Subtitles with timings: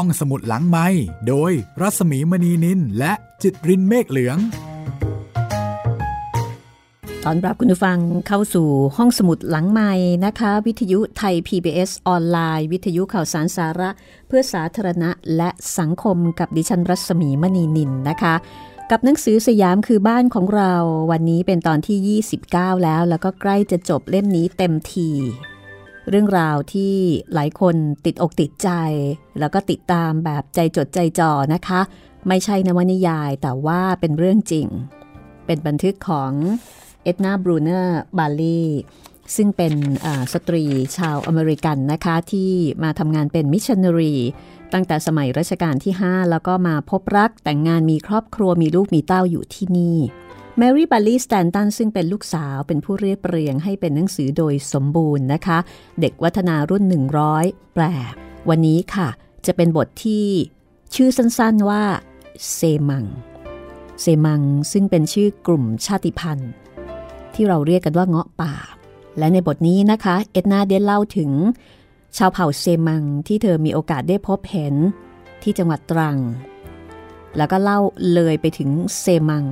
[0.00, 0.86] ห้องสมุดหลังไม้
[1.28, 4.38] โดยรัสมีมณีนินและจิตรินเมฆเหลือง
[7.24, 7.98] ตอนรับคุณผู้ฟัง
[8.28, 9.92] เข้าสู่ห้องสมุดหลังไม้
[10.24, 13.90] นะคะ วิทยุไทย PBS ออนไลน์ วิทยุข่าวสารสาระ
[14.28, 18.34] เพื่อสาธารณะและสังคมกับดิฉันรัศมีมณีนินนะคะ
[18.90, 20.72] กับหนังสือสยามคือบ้านของเรา
[21.10, 25.10] วันนี้เป็นตอนที่ 29 แล้ว แล้วก็ใกล้จะจบเล่มนี้เต็มที
[26.08, 26.94] เรื่องราวที่
[27.34, 28.70] หลายคนติดอกติดใจ
[29.38, 31.80] แล้วก็ติดตามแบบใจจดใจจ่อนะคะ
[32.28, 34.66] ไม่ใช่นวนิยายแต่ว่าเป็นเรื่องจริง
[35.46, 36.32] เป็นบันทึกของ
[37.04, 38.62] เอ็ดนาบรูเนอร์บาลี
[39.36, 39.74] ซึ่งเป็น
[40.32, 40.64] สตรี
[40.96, 42.50] ชาวอเมริกันนะคะ ที่
[42.82, 44.14] มาทำงานเป็นมิชชันนารี
[44.72, 49.96] ตั้งแต่สมัยรัชกาลที่ 5 แล้วก็มาพบรักแต่งงานมีครอบครัวมีลูกมีเต้าอยู่ที่นี่
[50.58, 55.58] แมรี่บัลลี่สแตนตันซึ่งเป็นลูกสาวเป็นผู้เรียบเรียงให้เป็นหนังสือโดยสมบูรณ์นะคะ
[56.00, 56.84] เด็กวัฒนารุ่น
[57.28, 57.84] 100 แปล
[58.48, 59.08] วันนี้ค่ะ
[59.46, 60.26] จะเป็นบทที่
[60.94, 61.82] ชื่อสั้นๆว่า
[62.52, 63.04] เซมัง
[64.00, 66.50] เซมังซึ่งเป็นชื่อกลุ่มชาติพันธุ์
[67.34, 68.54] ที่เราเรียกกันว่าเงาะป่า
[69.18, 71.30] และในบทนี้นะคะ เอ็ดนาได้เล่าถึง
[72.16, 74.74] ชาวเผ่าเซมังที่เธอมีโอกาสได้พบเห็น
[75.42, 76.18] ที่จังหวัดตรัง
[77.36, 77.80] แล้วก็เล่า
[78.12, 79.44] เลยไปถึงเซมัง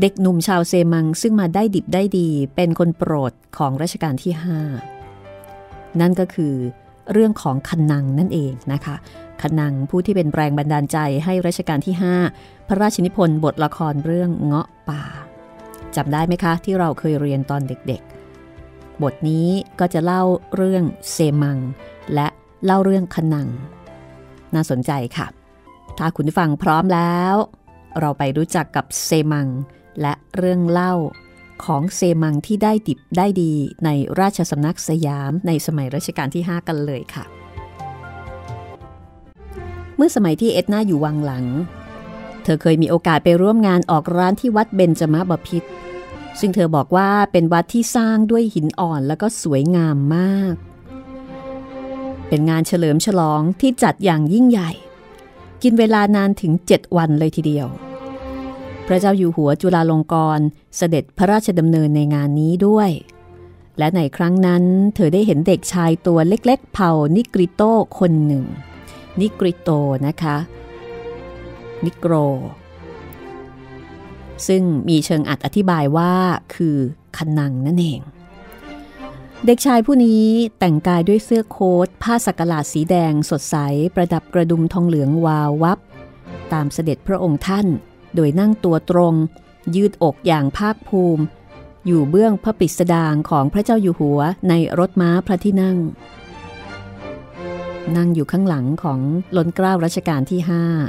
[0.00, 4.32] เด็กหนุ่มชาวเซมังซึ่งมาได้ดิบได้ดีเป็นคนโปรดของรัชกาลที่
[5.16, 6.54] 5 นั่นก็คือ
[7.12, 8.96] เรื่องของคันนังนั่นเองนะคะ
[9.40, 11.94] คันนังผู้ที่เป็นแรงบันดาลใจให้รัชกาลที่
[12.32, 15.02] 5 พระราชนิพนธ์บทละครเรื่องเงาะป่า
[15.96, 19.48] จำได้ไหมคะ ที่เราเคยเรียนตอนเด็กๆ บทนี้
[19.80, 20.22] ก็จะเล่า
[20.56, 21.58] เรื่องเซมัง
[22.14, 22.28] และ
[22.64, 23.48] เล่าเรื่องคันนัง
[24.54, 25.26] น่าสนใจค่ะ
[25.98, 27.34] ถ้าคุณฟังพร้อมแล้ว
[28.00, 29.46] เราไปรู้จักกับเซมัง
[30.00, 30.94] และเรื่องเล่า
[31.64, 33.52] ของเซมังที่ได้ดิบได้ดี
[33.84, 37.24] ในราชสำนักสยามในสมัยรัชกาลที่ 5 กันเลยค่ะ
[39.96, 41.44] เมื่อสมัยที่เอ็ดนาอยู่วังหลัง
[42.42, 45.68] เธอเคยมีโอกาสไปร่วมงานออกร้านที่วัดเบญจมบพิตร
[46.40, 50.54] ซึ่งเธอบอกว่าเป็นวัดที่สร้างด้วยหินอ่อนแล้วก็สวยงามมาก
[52.28, 54.70] เป็นงานเฉลิมฉลองที่จัดอย่างยิ่งใหญ่
[55.62, 57.68] กินเวลานานถึง 7 วันเลยทีเดียว
[58.86, 62.90] พระเจ้าอยู่หัวจุฬาลงกรณ์เสด็จพระราชดำเนินในงานนี้ด้วย
[63.78, 64.62] และในครั้งนั้น
[64.94, 67.62] เธอได้เห็นเด็กชายตัวเล็กๆ เผ่านิกริโต
[67.98, 68.44] คนหนึ่ง
[69.20, 69.70] นิกริโต
[70.06, 70.36] นะคะ
[71.84, 72.14] นิโกร
[74.46, 76.12] ซึ่งมีเชิงอัดอธิบายว่า
[76.54, 76.76] คือ
[77.16, 78.00] คันนังนั่นเอง
[79.46, 80.24] เด็กชายผู้นี้
[80.58, 83.56] แต่งกายด้วยเสื้อโค้ทผ้าสักหลาดสีแดงสดใส
[83.94, 85.78] ประดับกระดุมทองเหลืองวาววับ
[86.52, 87.66] ตามเสด็จพระองค์ท่าน
[88.16, 89.14] โดยนั่งตัวตรง
[89.74, 91.24] ยืดอกอย่างภาคภูมิ
[91.86, 95.76] อยู่เบื้องพระปิสดางของพระเจ้าอยู่หัวในรถม้าพระที่นั่ง
[97.96, 99.00] นั่งอยู่ข้างหลังของ
[99.36, 100.40] ล้นเกล้ารัชกาลที่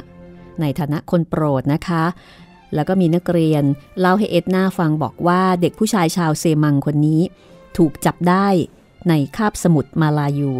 [0.06, 2.04] 5 ในฐานะคนโปรดนะคะ
[2.74, 3.64] แล้วก็มีนักเรียน
[4.00, 7.20] เล่าให้เอ็ดนาฟังบอกว่าเด็กผู้ชายชาวเซมังคนนี้
[7.76, 8.46] ถูกจับได้
[9.08, 10.52] ในคาบสมุทรมาลายู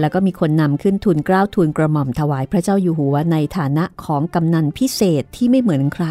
[0.00, 6.06] แล้วก็มีคนนำขึ้นทุนกล้าวทุนกระหม่อมถวายพระเจ้าอยู่หัวในฐานะของกำนันพิเศษที่ไม่เหมือนใคร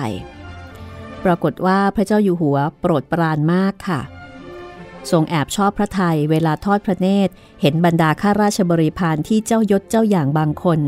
[1.23, 4.01] ปรากฏว่าพระเจ้าอยู่หัวโปรดปรานมากค่ะ
[5.11, 7.31] ทรงแอบชอบพระไทยเวลาทอดพระเนตร
[7.61, 10.79] เห็นบรรดาข้าราชบริพารที่เจ้ายศเจ้าอย่างบางคน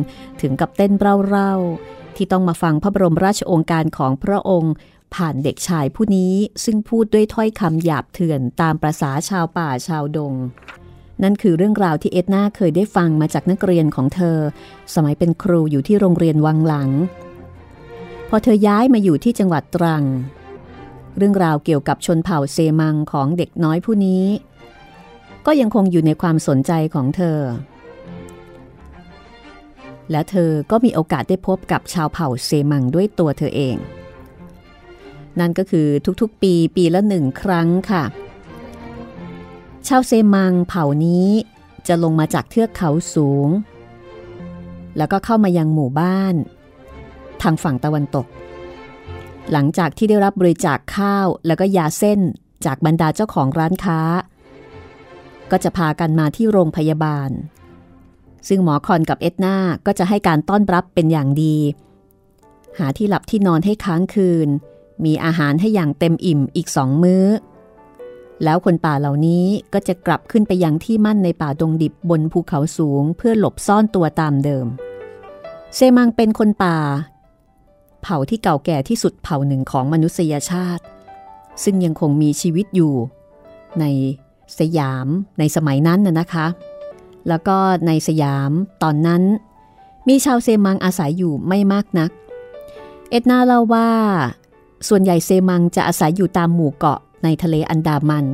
[0.41, 4.73] ถึงกับเต้นเร่าๆที่ต้องมาฟังพระบรมราชโองการของพระองค์
[5.15, 6.33] ผ่านเด็กชายผู้นี้
[6.63, 10.33] ซึ่งพูดด้วยถ้อยคำหยาบเถื่อนตามประษาชาวป่าชาวดง
[11.23, 14.37] นั่นคือเรื่องราวที่เอ็ดนาเคยได้ฟังมาจากนักเรียนของเธอ
[14.93, 16.89] สมัยเป็นครูอยู่ที่โรงเรียนวังหลัง
[18.29, 20.03] พอเธอย้ายมาอยู่ที่จังหวัดตรัง
[21.17, 24.25] เรื่องราวเกี่ยวกับชนเผ่าเซมังของเด็กน้อยผู้นี้
[25.45, 27.39] ก็ยังคงอยู่ในความสนใจของเธอ
[30.11, 33.77] และเธอก็มีโอกาสได้พบกับชาวเผ่าเซมังด้วยตัวเธอเอง
[35.39, 35.87] นั่นก็คือ
[36.21, 38.03] ทุกๆปีปีละหนึ่งครั้งค่ะ
[39.87, 41.29] ชาวเซมังเผ่านี้
[41.87, 43.49] จะลงมาจากเทือกเขาสูง
[44.97, 46.35] แล้วก็เข้ามายังหมู่บ้าน
[47.41, 48.27] ทางฝั่งตะวันตก
[49.51, 52.19] หลังจากที่ได้รับบริจาคข้าวแล้วก็ยาเส้น
[52.65, 53.99] จากบรรดาเจ้าของร้านค้า
[55.51, 57.29] ก็จะพากันมาที่โรงพยาบาล
[58.47, 61.57] ซึ่งหมอคอนกับเอ็ดนาก็จะให้การต้อนรับเป็นอย่างดี
[62.79, 64.49] หาที่หลับที่นอนให้ค้างคืน
[65.05, 67.25] มีอาหารให้อย่างเต็มอิ่มอีกสองมื้อ
[68.43, 74.67] แล้วคนป่าเหล่านี้ก็จะกลับขึ้นไปยังที่มั่นในป่าดงดิบบนภูเขาสูงเพื่อหลบซ่อนตัวตามเดิม
[75.75, 76.77] เซมังเป็นคนป่า
[78.01, 80.83] เผ่าที่เก่าแก่ที่สุดเผ่าหนึ่งของมนุษยชาติ
[81.63, 82.93] ซึ่งยังคงมีชีวิตอยู่
[83.79, 83.85] ใน
[84.59, 85.07] สยาม
[85.39, 86.47] ในสมัยนั้นน่ะนะคะ
[87.27, 87.57] แล้วก็
[87.87, 88.51] ในสยาม
[88.83, 89.23] ตอนนั้น
[90.07, 92.11] มีชาวเซมังอาศัยอยู่ไม่มากนัก
[93.09, 93.89] เอ็ดนาเล่าว่า
[94.87, 98.25] ส่วนใหญ่เซมังจะอาศัยอยู่ตามหมู่เกาะ ในทะเลอันดามัน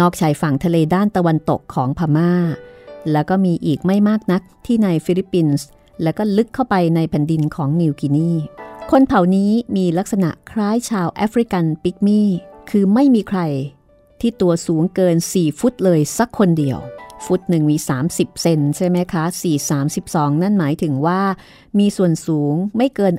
[0.00, 2.32] นอกชายฝั่งทะเลด้านตะวันตกของพม่า
[3.12, 5.66] แล้วก็มีอีกไม่มากนักที่ในฟิลิปปินส์
[6.02, 8.30] แล้วก็ลึกเข้าไปในแผ่นดินของนิวกินี
[8.90, 12.28] คนเผ่านี้มีลักษณะคล้ายชาวแอฟริกันปิกมี่
[12.70, 13.40] คือไม่มีใคร
[14.20, 16.78] ที่ตัวสูงเกิน 4 ฟุตเลยสักคนเดียว
[17.26, 17.76] ฟุตหนึ่งมี
[18.08, 21.20] 30 เซนใช่ไหมคะ4 32 นั่นหมายถึงว่า
[21.78, 23.14] มีส่วนสูงไม่เกิน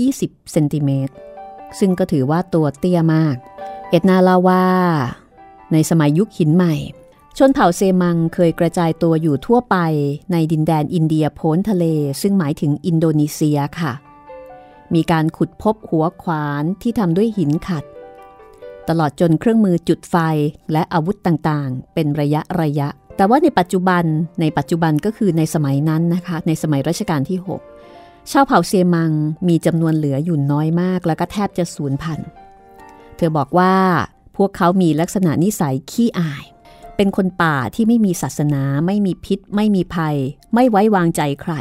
[0.00, 1.14] 120 เซนติเมตร
[1.78, 3.36] ซึ่งก็ถือว่าตัวเตี้ยมาก
[3.92, 4.64] เอ็ดนาลาว่า
[5.72, 6.74] ในสมัยยุคหินใหม่
[7.36, 9.76] ชนเผ่าเซมังเคยกระจายตัวอยู่ทั่วไป
[10.32, 11.84] ในดินแดนอินเดียโพ้นทะเล
[12.22, 13.92] ซึ่งหมายถึงอินโดนีเซียค่ะ
[14.94, 17.84] มีการขุดพบหัวขวานที่ทำด้วยหินขัด
[18.88, 20.16] ตลอดจนเครื่องมือจุดไฟ
[20.72, 24.04] และอาวุธต่างๆ เป็นระยะระยะ แต่ว่าในปัจจุบัน
[24.40, 27.38] ในปัจจุบันก็คือในสมัยนั้นนะคะ ในสมัยรัชกาลที่
[27.84, 29.12] 6 ชาวเผ่าเซมัง
[29.48, 32.28] มีจำนวนเหลืออยู่น้อยมาก แล้วก็แทบจะสูญพันธุ์
[33.20, 33.74] เธอบอกว่า
[34.36, 36.44] พวกเขามีลักษณะนิสัยขี้อาย
[36.96, 40.16] เป็นคนป่าที่ไม่มีศาสนา ไม่มีพิษ ไม่มีภัย
[40.54, 41.54] ไม่ไว้วางใจใคร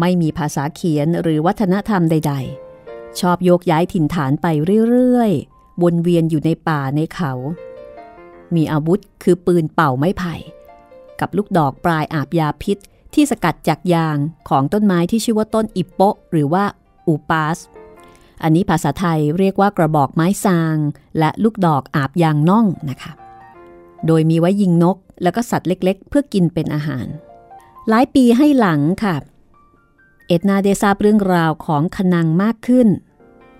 [0.00, 2.34] ไม่มีภาษาเขียนหรือวัฒนธรรมใด
[2.76, 4.46] ๆ ชอบโยกย้ายถิ่นฐานไป
[4.90, 7.32] เรื่อยๆ วนเวียนอยู่ในป่าในเขา
[8.54, 10.34] มีอาวุธคือปืนเป่าไม้ไผ่
[11.20, 12.78] กับลูกดอกปลายอาบยาพิษ
[13.14, 16.64] ที่สกัดจากยางของต้นไม้ที่ชื่อว่าต้นอิปโปหรือว่า
[17.06, 17.58] อูปาส
[18.44, 20.76] อันนี้ภาษาไทยเรียกว่ากระบอกไม้ซาง
[21.18, 23.12] และลูกดอกอาบยางน่องนะคะ
[24.06, 27.06] โดยมีไว้ยิงนกแล้วก็สัตว์เล็กๆ เพื่อกินเป็นอาหาร
[27.88, 29.16] หลายปีให้หลังค่ะ
[30.26, 32.88] เอ็ดนาเดซาบเรื่องราวของคนังมากขึ้น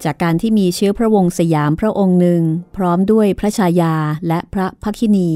[0.05, 2.43] จากการที่มีเชื้อพระวงศ์สยามพระองค์หนึ่ง
[2.77, 3.95] พร้อมด้วยพระชายา
[4.29, 5.29] และพระพักินี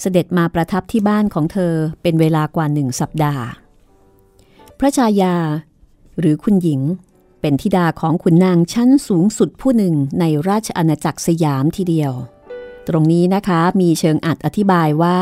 [0.00, 3.44] เสด็จมาประทับที่บ้านของเธอเป็นเวลากว่าหนึ่งสัปดาห์
[4.78, 5.36] พระชายา
[6.18, 6.80] หรือคุณหญิง
[7.46, 12.12] เป็นธิดาของขุนนางชั้นสูงสุดผู้หนึ่งในราชอาณาจักรสยามทีเดียว
[12.88, 15.20] ตรงนี้นะคะมีเชิงอัดอธิบายว่า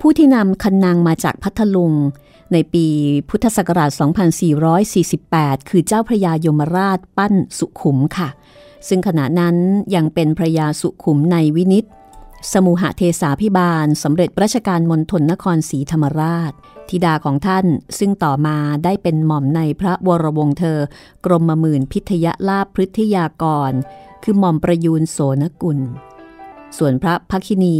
[0.00, 1.92] ผู้ที่นำคันนางมาจากพัทลุง
[2.52, 2.86] ในปี
[3.28, 3.90] พุทธศักราช
[5.00, 8.28] 2448 คือเจ้าพระยายมราชปั้นสุขุมค่ะ
[8.88, 9.56] ซึ่งขณะนั้น
[9.94, 11.84] ยังเป็นพระยาสุขุมในวินิต
[12.52, 16.52] สมุหเทสาพิบาลสำเร็จราชการมณฑลนครศรีธรรมราช
[16.90, 17.66] ธิดาของท่าน
[17.98, 20.78] ซึ่งต่อมาได้เป็นหม่อมในพระวรวงเธอ
[21.24, 23.72] กรมมมื่นพิทยลาภพฤทยากร
[24.22, 25.78] คือหม่อมประยูนโสนกุล
[26.78, 27.78] ส่วนพระพักินี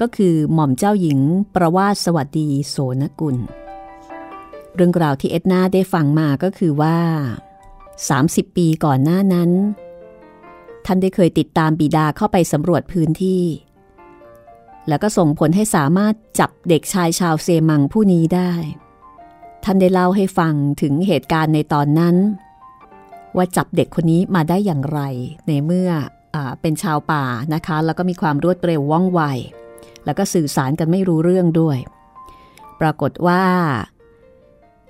[0.00, 1.18] ก็คือหม่อมเจ้าหญิง
[1.54, 3.36] ประวาสสวัสดีโสนกุล
[4.74, 6.98] เรื่องราวที่เอ็ดนาได้ฟังมาก็คือว่า
[7.92, 9.50] 30 ปีก่อนหน้านั้น
[10.86, 13.42] ท่านได้เคยติดตามบิดาเข้าไปสำรวจพื้นที่
[14.88, 18.52] แล้วก็ส่งผลให้สามารถจับเด็กชายชาวเซมังผู้นี้ได้
[19.64, 22.16] ท่านได้เล่าให้ฟังถึงเหตุการณ์ในตอนนั้น
[23.36, 25.00] ว่าจับเด็กคนนี้มาได้อย่างไร
[25.48, 25.90] ในเมื่อ
[26.34, 27.24] อเป็นชาวป่า
[27.54, 29.20] นะคะ แล้วก็มีความรวดเร็วว่องไว
[30.04, 31.78] แล้วก็สื่อสารกันไม่รู้เรื่องด้วย
[32.80, 33.44] ปรากฏว่า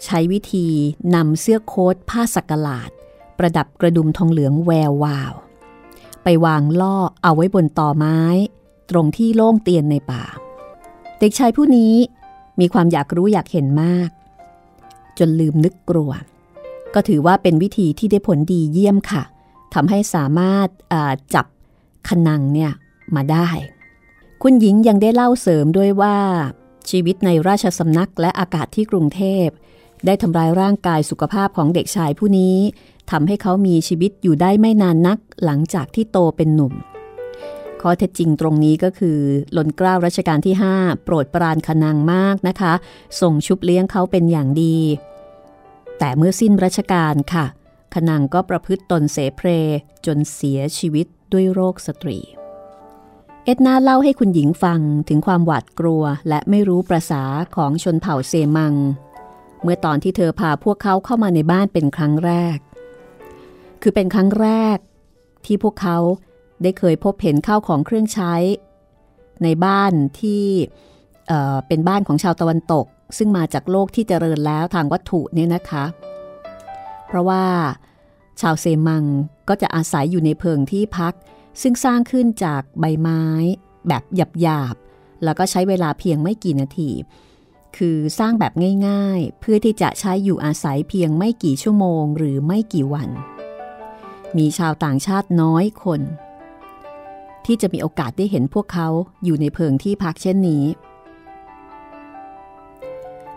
[0.04, 0.68] ใช้วิธี
[1.14, 2.90] นำเสื้อโค้ทผ้าสักหลาด
[3.38, 5.32] ประดับกระดุมทองเหลืองแวววาว
[6.22, 8.20] ไปวางล่อเอาไว้บนตอไม้
[8.92, 10.24] ตรงที่โล่งเตียนในป่า
[11.18, 11.94] เด็กชายผู้นี้
[12.60, 14.10] มีความอยากรู้อยากเห็นมาก
[15.18, 16.10] จนลืมนึกกลัว
[16.94, 19.22] ก็ถือว่าเป็นวิธีที่ได้ผลดีเยี่ยมค่ะ
[19.74, 20.68] ทำให้สามารถ
[21.34, 21.46] จับ
[22.08, 22.72] ขนังเนี่ย
[23.14, 23.48] มาได้
[24.42, 26.16] คุณหญิงยังได้เล่าเสริมด้วยว่า
[26.90, 29.46] ชีวิตในราชสำนักและอากาศที่กรุงเทพ
[30.06, 32.56] ได้ทำลายร่างกายสุขภาพของเด็กชายผู้นี้
[33.10, 36.72] ทำให้เขามีชีวิตอยู่ได้ไม่นานนักหลังจากที่โตเป็นหนุ่ม
[37.82, 39.18] ข้อเท็จจริงตรงนี้ก็คือ
[39.52, 42.72] หล่นกล้าวรัชกาลที่ 5 โปรดปรานขนังมากนะคะ
[43.20, 44.78] ส่งชุบเลี้ยงเขาเป็นอย่างดี
[45.98, 47.46] แต่เมื่อสิ้นรัชกาลค่ะ
[47.94, 49.48] ขนังก็ประพฤติตนเสเพร
[50.06, 52.18] จนเสียชีวิตด้วยโรคสตรี
[53.44, 57.22] เอ็ดนาเล่าให้คุณหญิงฟังถึงความหวาดกลัวและไม่รู้ประษา
[57.56, 58.74] ของชนเผ่าเซมัง
[59.62, 62.58] เมื่อตอนที่เธอพาพวกเขาเข้ามาในบ้านเป็นครั้งแรก
[63.82, 64.78] คือเป็นครั้งแรก
[65.44, 65.98] ที่พวกเขา
[66.64, 68.34] ได้เคยพบเห็นข้าวของเครื่องใช้
[69.44, 70.44] ในบ้านที่
[71.28, 72.86] เเป็นบ้านของชาวตะวันตก
[73.18, 75.84] ซึ่งมาจากโลกที่เจริญแล้วทางวัตถุเนี่ยนะคะ
[77.06, 77.44] เพราะว่า
[78.40, 79.04] ชาวเซมัง
[79.48, 81.14] ก็จะอาศัยอยู่ในเพิงที่พัก
[81.62, 83.22] ซึ่งสร้างขึ้นจากใบไม้
[83.88, 84.02] แบบ
[84.40, 86.90] หยาบๆแล้วก็ใช้เวลาเพียงไม่กี่นาที
[87.76, 88.52] คือสร้างแบบ
[88.88, 93.08] ง่ายๆ เพื่อที่จะใช้อยู่อาศัยเพียงไม่กี่ชั่วโมง หรือไม่กี่วัน
[94.36, 96.00] มีชาวต่างชาติน้อยคน
[97.46, 98.88] ที่จะมีโอกาสได้เห็นพวกเขา
[99.24, 100.64] อยู่ในเพิงที่พักเช่นนี้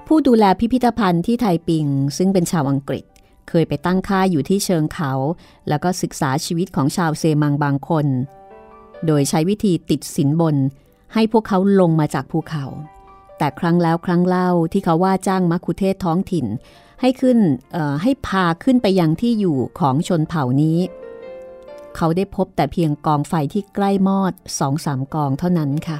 [0.07, 1.85] ผู้ดูแลพิพิธภัณฑ์ที่ไทปิง
[2.17, 3.05] ซึ่งเป็นชาวอังกฤษ
[3.49, 5.13] เคยไปตั้งค่ายอยู่ที่เชิงเขา
[5.69, 8.07] แล้วก็ศึกษาชีวิตของชาวเซมังบางคน
[9.05, 10.55] โดยใช้วิธีติดสินบน
[11.13, 12.65] ให้พวกเขาลงมาจากภูเขา
[13.37, 16.45] แต่ครั้งแล้วครั้งเล่าที่เขาว่าจ้างมักคุเทศท้องถิ่น
[17.01, 17.39] ให้ขึ้น
[18.01, 20.77] ให้พาขึ้นไปยังที่อยู่ของชนเผ่านี้
[21.95, 25.99] เขาได้พบแต่เพียงกองไฟที่ใกล้มอดสองสามกองเท่านั้นค่ะ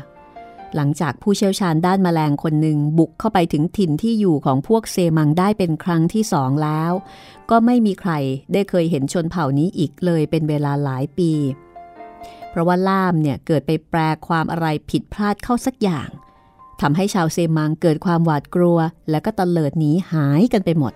[0.76, 6.92] หลังจากผู้เชี่ยวชาญด้านแมลงคนหนึ่งบุกเข้าไปถึงถิ่นที่อยู่ของพวกเซมังได้เป็นครั้งที่สองแล้ว
[7.50, 8.12] ก็ไม่มีใคร
[8.54, 11.32] ได้เคยเห็นชนเผ่านี้อีกเลยเป็นเวลาหลายปี
[12.50, 16.10] เพราะว่าล่ามเนี่ยเกิดไปแปลความอะไรผิดพลาดเข้าสักอย่าง
[16.82, 18.78] ทำให้ชาวเซมังเกิดความหวาดกลัว
[19.10, 20.94] และก็ตะเลิดหนีหายกันไปหมด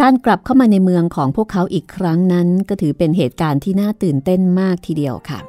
[0.00, 5.40] การกลับเข้ามาในเมืองของพวกเขาอีกครั้งนั้น ก็ถือเป็นเหตุการณ์ที่น่าตื่นเต้นมากทีเดียวค่ะ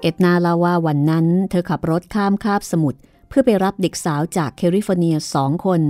[0.00, 5.80] เอ็ดนาเล่าว่าวันนั้น เธอขับรถข้ามคาบสมุทรเพื่อไปรับเด็กสาวจากแคลิฟอร์เนียสองคน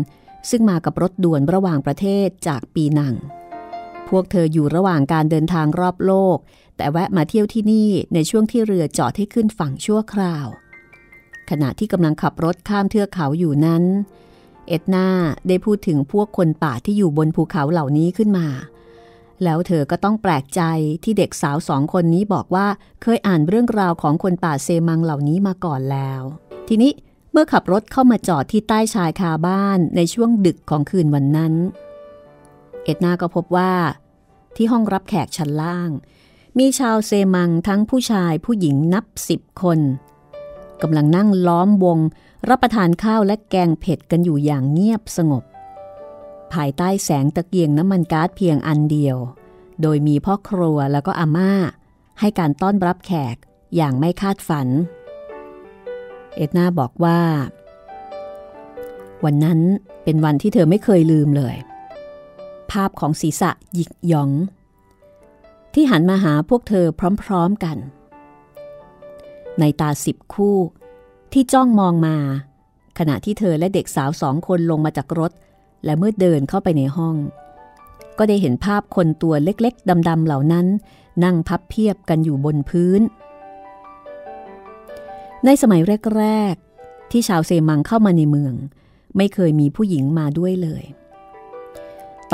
[0.50, 3.14] ซึ่งมากับรถด่วนระหว่างประเทศจากปีนัง
[4.08, 6.38] พวกเธออยู่ระหว่างการเดินทางรอบโลก
[6.76, 10.46] แต่แวะมาเที่ยวที่นี่ในช่วงที่เรือจอดให้ขึ้นฝั่งชั่วคราว
[11.50, 13.84] ขณะที่กำลังขับรถข้ามเทือกเขาอยู่นั้น
[14.68, 15.08] เอ็ดนา
[15.48, 18.48] ได้พูดถึงพวกคนป่าที่อยู่บนภูเขาเหล่านี้ขึ้นมา
[19.44, 20.62] แล้วเธอก็ต้องแปลกใจ
[21.04, 22.66] ที่เด็กสาวสองคนนี้บอกว่า
[23.02, 26.22] เคยอ่านเรื่องราวของคนป่าเซมังเหล่านี้มาก่อนแล้ว
[26.68, 26.92] ทีนี้
[27.32, 31.54] เมื่อขับรถเข้ามาจอดที่ใต้ชายคาบ้านในช่วงดึกของคืนวันนั้น
[32.84, 33.72] เอ็ดนาก็พบว่า
[34.56, 35.90] ที่ห้องรับแขกชั้นล่าง
[36.58, 39.78] มีชาวเซมังทั้งผู้ชายผู้หญิงนับสิบคน
[40.82, 41.98] กำลังนั่งล้อมวง
[42.48, 45.44] รับประทานข้าวและแกงเผ็ดกันอยู่อย่างเงียบสงบ
[46.52, 49.16] ภายใต้แสงตะเกียงน้ำมันก๊าซเพียงอันเดียว
[49.82, 51.52] โดยมีพ่อครัวแล้วก็อาม่า
[52.20, 53.36] ให้การต้อนรับแขก
[53.76, 54.68] อย่างไม่คาดฝัน
[56.36, 57.20] เอ็ดนาบอกว่า
[59.24, 59.60] วันนั้น
[60.04, 61.56] เป็นวันที่เธอไม่เคยลืมเลย
[62.70, 64.30] ภาพของศีรษะหยิกหยอง
[65.74, 66.86] ที่หันมาหาพวกเธอ
[67.22, 67.78] พร้อมๆกัน
[69.58, 70.56] ในตาสิบคู่
[71.32, 72.16] ที่จ้องมองมา
[72.98, 75.32] ขณะที่เธอและเด็กสาวสองคนลงมาจากรถ
[75.84, 77.16] และเมื่อเดินเข้าไปในห้อง
[78.18, 80.66] ก็ได้เห็นภาพคนตัวเล็กๆดำๆเหล่านั้น
[81.24, 83.00] นั่งพับเพียบกันอยู่บนพื้น
[85.44, 85.80] ในสมัย
[86.18, 88.54] แรกๆ ที่ชาวเซมังเข้ามาในเมือง
[89.16, 90.84] ไม่เคยมีผู้หญิงมาด้วยเลย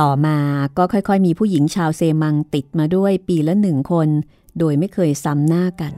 [0.01, 0.39] ต่อมา
[0.79, 4.09] ก็ค่อยๆ มีผู้หญิงชาวเซมังติดมาด้วยปีละหนึ่งคน
[4.59, 5.93] โดยไม่เคยซ้ำหน้ากัน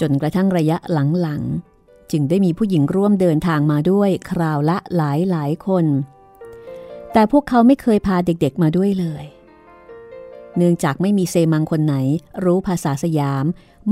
[0.00, 1.69] จนกระทั่งระยะหลังๆ
[2.12, 5.86] จึงได้มีผู้หญิงร่วมเดินทางมาด้วยคราวละหลายหลายคน
[7.12, 9.24] แต่พวกเขาไม่เคยพาเด็กๆมาด้วยเลย
[10.56, 11.94] เนื่องจากไม่มีเซมังคนไหน
[12.44, 13.44] รู้ภาษาสยาม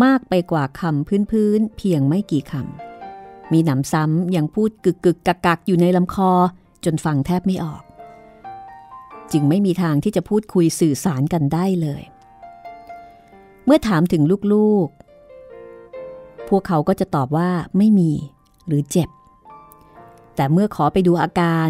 [0.05, 6.33] มากไปกว่าคำพื้นๆเพียงไม่กี่คำ มีหนำซ้ำยังพูดกึกกึกกักกักอยู่ในลำคอ
[6.85, 7.83] จนฟังแทบไม่ออก
[9.33, 12.03] จึงไม่มีทางที่จะพูดคุยสื่อสารกันได้เลย
[13.65, 14.23] เมื่อถามถึง
[14.55, 15.08] ลูกๆ
[16.49, 18.11] พวกเขาก็จะตอบว่าไม่มี
[18.67, 19.09] หรือเจ็บ
[20.37, 21.69] แต่เมื่อขอไปดูอาการ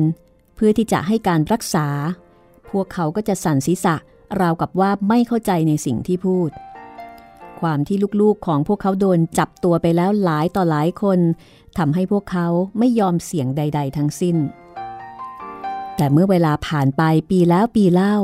[0.54, 1.88] เพื่อที่จะให้การรักษา
[2.70, 3.96] พวกเขาก็จะสั่นศีรษะ
[4.40, 6.50] ราวกับว่าไม่เข้าใจในสิ่งที่พูด
[7.60, 11.18] ความที่ลูกๆของพวกเขาโดนจับตัวไปแล้วหลายต่อหลายคน
[11.78, 12.46] ทำให้พวกเขา
[12.78, 14.36] ไม่ยอมเสี่ยงใด ๆ ทั้งสิ้น
[15.96, 18.16] แต่เมื่อเวลาผ่านไปปีแล้วปีเล่า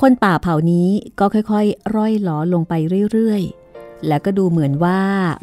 [0.00, 0.88] คนป่าเผ่านี้
[1.18, 2.72] ก็ค่อยๆ ร่อยหลอลงไป
[3.12, 3.65] เรื่อยๆ
[4.08, 5.00] แล้วก็ดูเหมือนว่า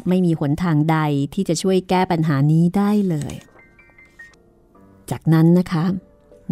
[0.08, 0.98] ไม่มีหนทางใด
[1.34, 3.34] ที่จะช่วยแก้ปัญหานี้ได้เลย
[5.10, 5.84] จากนั้นนะคะ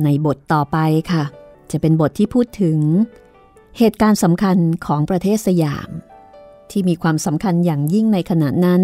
[0.05, 0.79] ในบทต่อไป
[1.13, 1.25] ค่ะ
[1.71, 2.79] จะเป็นบทที่พูดถึง
[3.79, 5.91] เหตุการณ์สำคัญของประเทศสยาม
[6.71, 8.83] ที่มีความสำคัญอย่างยิ่งในขณะนั้น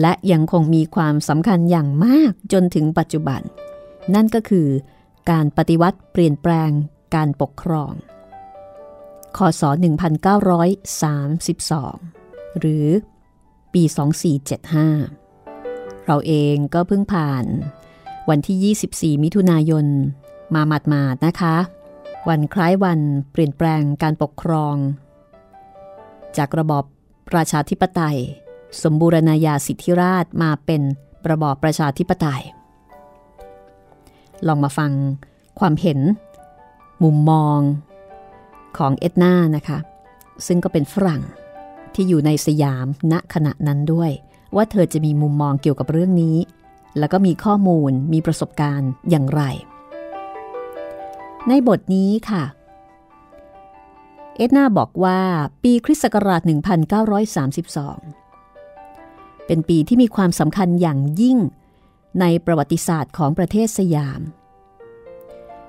[0.00, 3.40] และยังคงมีความสำคัญอย่างมากจนถึงปัจจุบัน
[4.14, 4.68] นั่นก็คือ
[5.30, 6.70] การปฏิวัติเปลี่ยนแปลง
[7.14, 7.92] การปกครอง
[9.36, 12.86] คศ 1932 หรือ
[13.74, 13.82] ปี
[15.34, 17.44] 2475 เราเองก็เพิ่งผ่าน
[18.30, 18.58] วันที่
[19.18, 19.86] 24 มิถุนายน
[20.54, 21.56] มาหมาดๆนะคะ
[22.28, 23.00] วันคล้ายวัน
[23.32, 24.76] เปลี่ยนแปลงการปกครอง
[26.36, 26.84] จากระบอบ
[27.32, 28.18] ประชาธิปไตย
[28.82, 30.82] สมบูรณาญาสิทธิราชมาเป็น
[31.30, 32.42] ระบอบประชาธิปไตย
[34.46, 34.92] ลองมาฟัง
[35.58, 35.98] ความเห็น
[37.02, 37.58] มุมมอง
[38.78, 39.78] ของเอ็ดนานะคะ
[40.46, 41.22] ซึ่งก็เป็นฝรั่ง
[41.94, 44.10] ที่อยู่ในสยามณขณะนั้นด้วย
[44.56, 46.36] ว่าเธอจะมีมุมมองเกี่ยวกับเรื่องนี้
[46.98, 49.42] แล้วก็มีข้อมูลมีประสบการณ์อย่างไร
[51.48, 52.44] ในบทนี้ค่ะ
[54.36, 55.20] เอ็ดนาบอกว่า
[55.62, 56.52] ปีคริสต์ศักราช 1932
[59.46, 61.38] เป็นปีที่มีความสำคัญอย่างยิ่ง
[62.20, 64.20] ในประวัติศาสตร์ของประเทศสยาม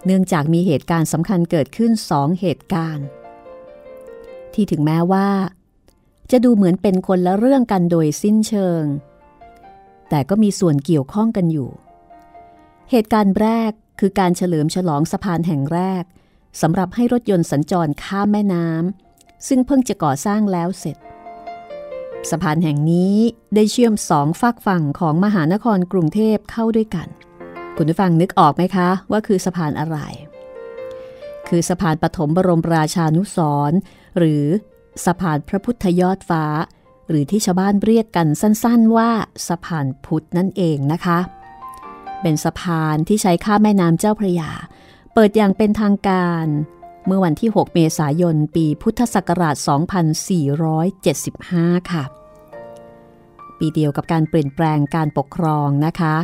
[0.05, 3.05] เนื่องจากมีเหตุการณ์สำคัญเกิดขึ้นสองเหตุการณ์
[4.53, 5.29] ที่ถึงแม้ว่า
[6.31, 8.83] จะดูเหมือนเป็นคนละเรื่องกันโดยสิ้นเชิง
[10.09, 11.69] แต่ก็มีส่วนเกี่ยวข้องกันอยู่
[12.91, 16.03] เหตุการณ์แรกคือการเฉลิมฉลองสะพานแห่งแรก
[16.61, 20.97] สำหรับให้รถยนต์สัญจรข้ามแม่น้ำซึ่งเพิ่งจะก่อสร้างแล้วเสร็จ
[22.29, 23.15] สะพานแห่งนี้
[23.55, 27.07] ได้เชื่อมสองฝากฝั่งของมหานครกรุงเทพเข้าด้วยกัน
[27.75, 29.97] คุณผู้ฟังนึกออกไหมคะ ว่าคือสะพานอะไร
[31.47, 33.37] คือสะพานปฐมบรมราชานุส
[33.69, 33.71] ร
[34.17, 34.43] หรือ
[35.05, 36.45] สะพานพระพุทธยอดฟ้า
[37.09, 39.11] หรือที่ชาวบ้านเรียกกันสั้นๆว่า
[39.47, 41.19] สะพานพุทธนั่นเองนะคะ
[42.21, 44.51] เป็นสะพานที่ใช้ข้ามแม่น้ำเจ้าพระยา
[45.13, 46.45] เปิดอย่างเป็นทางการ
[47.05, 49.55] เมื่อวันที่ 6 เมษายน ปีพุทธศักราช
[51.13, 52.03] 2475 ค่ะ
[53.59, 56.15] ปีเดียวกับการเปลี่ยนแปลงการปกครองนะคะ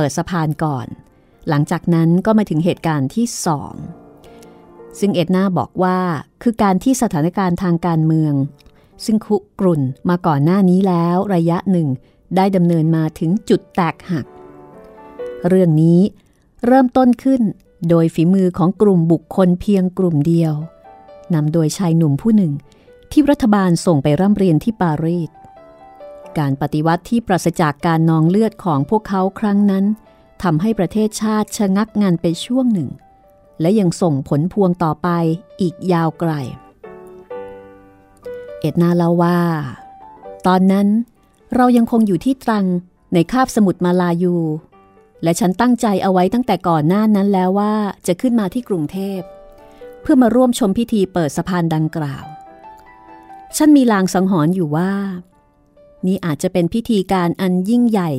[0.00, 0.86] เปิดสะพานก่อน
[1.48, 3.74] หลังจากนั้นก็มาถึงเหตุการณ์ที่สอง
[4.98, 5.98] ซึ่งเอ็ดนาบอกว่า
[6.42, 8.34] คือการที่สถานการณ์ทางการเมือง
[9.04, 11.88] ซึ่งคุกรุ่นมาก่อนหน้านี้แล้วระยะหนึ่ง
[12.36, 14.26] ได้ดำเนินมาถึงจุดแตกหัก
[15.48, 16.00] เรื่องนี้
[16.66, 17.42] เริ่มต้นขึ้น
[17.88, 20.54] โดยฝีมือของกลุ่มบุคคลเพียงกลุ่มเดียว
[21.34, 22.52] นำโดยชายหนุ่มผู้หนึ่ง
[23.12, 25.30] ที่รัฐบาลส่งไปร่ำเรียนที่ปารีส
[26.38, 29.84] การปฏิวัติที่ปราศจากการนองเลือดของพวกเขาครั้งนั้น
[30.42, 32.88] ทำให้ประเทศชาติชะงักงานไปช่วงหนึ่ง
[33.60, 35.08] และยังส่งผลพวงต่อไป
[35.60, 36.32] อีกยาวไกล
[38.60, 39.40] เอ็ดนาเล่าว่า
[40.46, 40.88] ตอนนั้น
[41.54, 42.66] เรายังคงอยู่ที่ตรัง
[43.14, 44.36] ในคาบสมุทรมาลายู
[45.22, 47.74] และฉันตั้งใจเอาไว้ตั้งแต่ก่อนหน้านั้นแล้วว่า
[48.06, 49.20] จะขึ้นมาที่กรุงเทพ
[50.00, 52.24] เพื่อมาร่วมชมพิธีเปิดสะพานดังกล่าว
[53.56, 54.92] ฉันมีลางสังหรณ์อยู่ว่า
[56.06, 58.10] นี่อาจจะเป็นพิธีการอันยิ่งใหญ่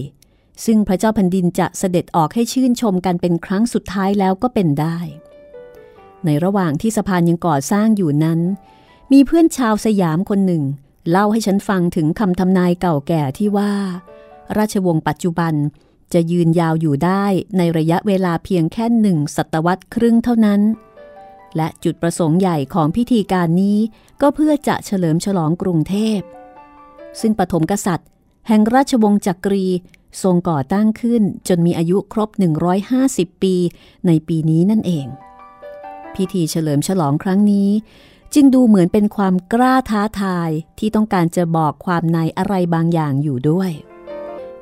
[0.65, 4.97] ซึ่งพระเจ้าแผ่นดินจะเสด็จออกให้ชื่นชมกันเป็นครั้งสุดท้ายแล้วก็เป็นได้
[6.25, 8.39] ในระหว่างที่สะพานยังก่อสร้างอยู่นั้น
[9.11, 10.63] มีเพื่อนชาวสยามคนหนึ่ง
[11.09, 13.73] เล่าให้ฉันฟังถึงคำทำนายเก่าแก่ที่ว่า
[14.57, 15.53] ราชวงศ์ปัจจุบัน
[16.13, 17.25] จะยืนยาวอยู่ได้
[17.57, 20.61] ในระยะเวลาเพียงแค่หนึ่งศตวรรษครึ่งเท่านั้น
[21.55, 23.77] และจุดประสงค์ใหญ่ของพิธีการนี้
[24.21, 26.19] ก็เพื่อจะเฉลิมฉลองกรุงเทพ
[27.19, 28.07] ซึ่งปฐมกษัตริย์
[28.47, 29.65] แห่งราชวงศ์จักรี
[30.23, 32.29] ทรงก่อตั้งขึ้นจนมีอายุครบ
[32.87, 33.55] 150 ปี
[34.07, 35.07] ในปีนี้นั่นเอง
[36.15, 37.69] พิธีเฉลิมฉลองครั้งนี้
[38.33, 43.71] จึงดูเหมือนเป็นความกล้าท้าทายที่ต้องการจะบอกความในอะไรบางอย่างอยู่ด้วย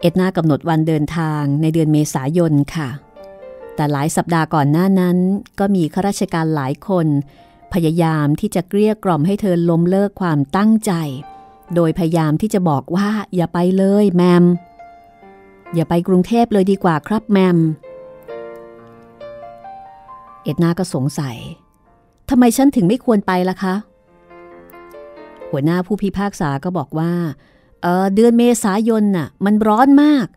[0.02, 2.90] เอ็ดนากำหนดวันเดินทางในเดือนเมษายนค่ะ
[3.76, 5.18] แต่หลายสัปดาห์ก่อนหน้านั้น
[5.60, 7.08] ก็มีข้าราชการหลายคน
[7.74, 10.92] พยายามที่จะเกลี้ยกล่อมให้เธอล้มเลิกความตั้งใจ
[11.76, 14.46] โดยพยายามที่จะบอกว่าอย่าไปเลยแมม
[15.76, 17.58] อย่าไปกรุงเทพเลยดีกว่าครับแมม
[20.44, 21.38] เอ็ดนาก็สงสัย
[22.30, 23.76] ทำไมฉันถึงไม่ควรไปล่ะคะ
[25.50, 27.12] หัวหน้าผู้พิพากษาก็บอกว่า
[27.82, 30.28] เออเดือนเมษายนน่ะ มันร้อนมาก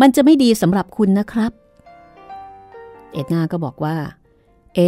[0.00, 1.52] มันจะไม่ดีสำหรับคุณนะครับ
[3.12, 3.96] เอ็ดนาก็บอกว่า
[4.74, 4.80] เอ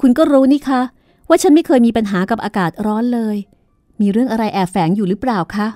[0.00, 0.80] คุณก็รู้นี่คะ
[1.28, 3.36] ว่าฉันไม่เคยมีปัญหากับอากาศร้อนเลย
[4.00, 5.68] มีเรื่องอะไรแอบแฝงอยู่หรือเปล่าคะ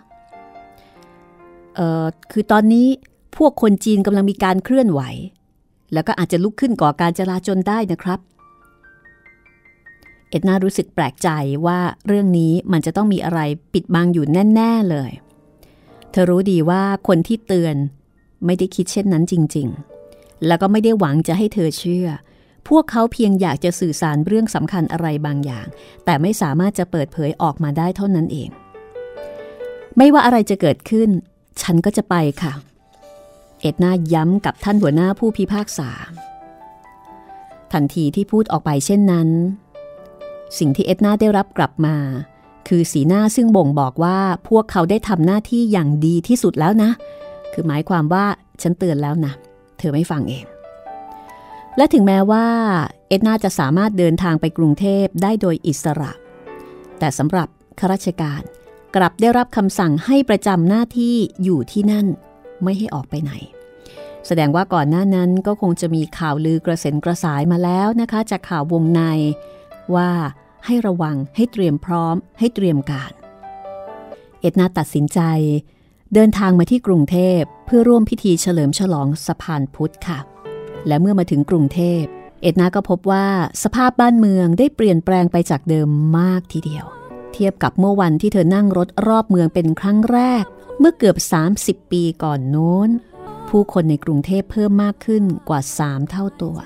[1.74, 2.86] เอ่อ คือตอนนี้
[3.36, 5.00] พวกคนจีนกำลังมีการเคลื่อนไหว
[5.92, 8.20] แล้วก็อาจจะลุกขึ้นก่อการจลาจลได้นะครับ
[10.28, 11.28] เอ็ดนารู้สึกแปลกใจ
[11.66, 13.40] ว่าเรื่องนี้มันจะต้องมีอะไร
[13.72, 15.10] ปิดบังอยู่แน่ ๆเลย
[16.10, 17.76] เธอรู้ดีว่าคนที่เตือน
[18.46, 19.68] ไม่ได้คิดเช่นนั้นจริง
[20.06, 22.06] ๆ แล้วก็ไม่ได้หวังจะให้เธอเชื่อ
[22.68, 25.66] พวกเขาเพียงอยากจะสื่อสารเรื่องสำคัญอะไรบางอย่าง
[26.04, 28.50] แต่ไม่สามารถจะเปิดเผยออกมาได้เท่านั้นเอง
[29.96, 31.08] ไม่ว่าอะไรจะเกิดขึ้น
[31.62, 32.52] ฉันก็จะไปค่ะ
[33.60, 35.90] เอ็ดนาย้ำกับท่านหัวหน้าผู้พิพากษา
[37.72, 39.28] ทันทีที่พูดออกไปเช่นนั้น
[40.58, 41.96] สิ่งที่เอ็ดนาได้รับกลับมา
[42.68, 44.18] คือสีหน้าซึ่งบ่งบอกว่า
[44.48, 46.90] พวกเขาได้ทำหน้าที่อย่างดีที่สุดแล้วนะ
[47.52, 48.24] คือหมายความว่า
[48.62, 49.32] ฉันเตือนแล้วนะ
[49.78, 50.44] เธอไม่ฟังเอง
[51.80, 52.46] และถึงแม้ว่า
[53.08, 56.12] เอ็ดนาจะสามารถเดินทางไปกรุงเทพได้โดยอิสระ
[56.98, 58.42] แต่สำหรับข้าราชการ
[58.96, 62.06] กลับได้รับคำสั่งให้ประจำหน้าที่อยู่ที่นั่น
[62.62, 63.32] ไม่ให้ออกไปไหน
[64.26, 69.00] แสดงว่าก่อนหน้านั้นก็คงจะมีข่าวลือกระเซ็นกระสายมาแล้วนะคะ จากข่าววงใน
[69.94, 70.10] ว่า
[70.66, 73.12] ให้ระวังให้เตรียมพร้อม ให้เตรียมการ
[74.40, 75.20] เอ็ดนาตัดสินใจ
[76.14, 80.20] เดินทางมาที่กรุงเทพเพื่อร่วมพิธีเฉลิมฉลองสะพานพุทธค่ะ
[80.86, 82.02] และเมื่อมาถึงกรุงเทพ
[82.42, 83.26] เอ็ดนาก็พบว่า
[83.62, 85.88] สภาพบ้านเมืองได้เปลี่ยนแปลงไปจากเดิม
[86.18, 86.84] มากทีเดียว
[87.32, 90.44] เทียบกับเมื่อวันที่เธอนั่งรถรอบเมืองเป็นครั้งแรก
[90.78, 91.16] เมื่อเกือบ
[91.54, 92.90] 30 ปีก่อนโน้น
[93.48, 96.58] ผู้คนในกรุงเทพเพิ่มมากขึ้นกว่า 3 เท่าตัว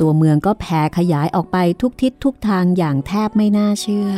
[0.00, 4.10] ตัวเมืองก็แผ่ขยายออกไปทุกทิศทุกทางอย่างแทบไม่น่าเชื่อ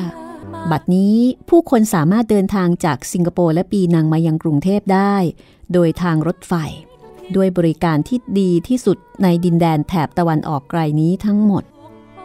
[0.71, 1.17] บัดนี้
[1.49, 5.17] ผู้คนสามารถเดินทางจากสิงคโปร์และปีนังมายังกรุงเทพได้
[5.73, 6.55] โดยทางรถไฟ
[7.35, 11.65] ด้วยบริการที่ดีที่สุดในดินแดนแถบตะวันออกไกลนี้ทั้งหมด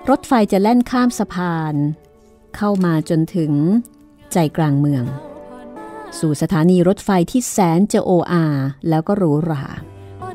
[0.09, 1.73] รถไฟจะแล่นข้ามสะพาน
[2.55, 3.51] เข้ามาจนถึง
[4.33, 5.03] ใจกลางเมือง
[6.19, 8.45] สู่สถานีรถไฟที่แสนจะโออา
[8.89, 9.63] แล้วก็หรูหรา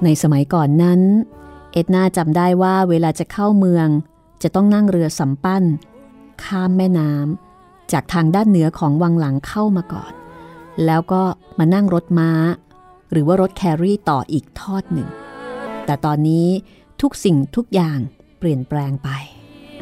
[0.05, 1.01] ในสมัยก่อนนั้น
[1.73, 3.89] เอ็ดนาจำได้ว่าเวลาจะเข้าเมือง
[4.43, 5.65] จะต้องนั่งเรือสำปั้น
[6.45, 10.13] ข้ามแม่น้ำจากทางด้านเหนือของวังหลังเข้ามาก่อน
[10.85, 11.23] แล้วก็
[11.59, 12.31] มานั่งรถม้า
[13.13, 15.09] หรือว่ารถแครี่ต่ออีกทอดหนึ่ง
[15.87, 16.49] แต่ตอนนี้
[17.03, 17.99] ทุกสิ่งทุกอย่าง
[18.39, 19.09] เปลี่ยนแปลงไป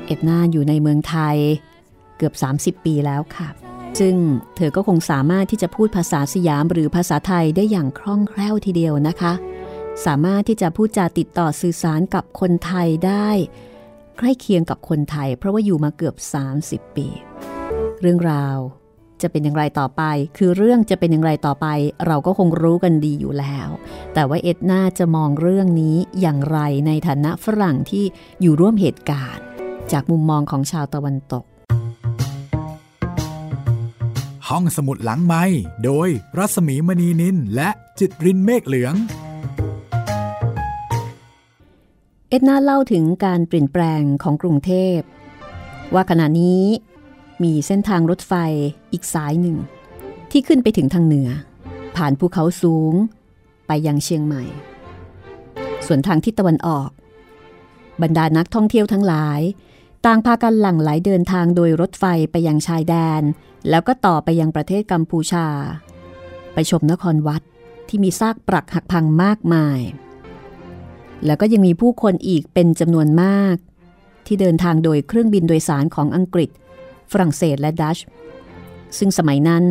[0.06, 1.37] เอ็ดนาอยู่ในเมืองไทย
[2.16, 2.34] เกือบ
[2.80, 3.48] 30 ปีแล้วค่ะ
[4.00, 4.16] ซึ่ง
[4.56, 9.32] เธอก็คงสามารถที่จะพูดภาษาสยามหรือภาษาไทยได้อย่างคล่องแคล่วทีเดียวนะคะ
[10.06, 13.28] สามารถที่จะพูดจาติดต่อสื่อสารกับคนไทยได้
[14.18, 16.14] ใกล้เคียงกับคนไทย เพราะว่าอยู่มาเกือบ
[16.56, 17.06] 30 ปี
[18.00, 18.58] เรื่องราว
[19.22, 20.03] จะเป็นอย่างไรต่อไป
[20.38, 21.66] คือเรื่องจะเป็นอย่างไรต่อไป
[22.07, 23.68] เราก็คงรู้กันดีอยู่แล้ว
[24.14, 28.05] แต่ว่าเอ็ดนาจะมองเรื่องนี้อย่างไรในฐานะฝรั่งที่
[28.40, 29.44] อยู่ร่วมเหตุการณ์
[29.92, 31.44] จากมุมมองของชาวตะวันตก
[34.48, 35.44] ห้องสมุดหลังไม้
[35.85, 38.94] โดยรัสมีมณีนินและจิตรินเมฆเหลือง
[42.29, 44.98] เอ็ดนาเล่าถึงการเปลี่ยนแปลงของกรุงเทพ
[45.94, 46.62] ว่าขณะนี้
[47.42, 48.33] มีเส้นทางรถไฟ
[48.92, 49.57] อีกสายหนึ่ง
[50.31, 51.29] ที่ขึ้นไปถึงทางเหนือ
[51.97, 52.94] ผ่านภูเขาสูง
[53.66, 54.42] ไปยังเชียงใหม่
[55.87, 56.90] ส่วนทางทิศตะวันออก
[58.03, 59.40] บรรดานักท่องเที่ยวทั้งหลาย
[60.07, 63.23] ต่างพากันหลั่งไหลเดินทางโดยรถไฟไปยังชายแดน
[63.70, 65.47] แล้วก็ต่อไปยังประเทศกัมพูชา
[66.55, 67.42] ไปชมนครวัด
[67.88, 69.81] ที่มีซากปรักหักพังมากมาย
[71.27, 73.57] แล้วก็ยังมีผู้คนอีกเป็นจำนวนมาก
[74.27, 76.51] ที่เดินทางโดยเครื่องบินโดยสารของอังกฤษ
[77.12, 77.98] ฝรั่งเศสและดัช
[78.98, 79.64] ซึ่งสมัยนั้น